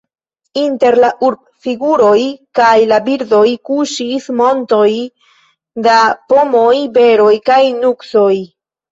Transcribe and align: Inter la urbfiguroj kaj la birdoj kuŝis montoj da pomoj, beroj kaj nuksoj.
Inter 0.59 0.95
la 1.01 1.09
urbfiguroj 1.25 2.21
kaj 2.59 2.69
la 2.91 2.97
birdoj 3.09 3.43
kuŝis 3.69 4.25
montoj 4.39 4.87
da 5.89 5.99
pomoj, 6.33 6.73
beroj 6.97 7.29
kaj 7.51 7.61
nuksoj. 7.85 8.33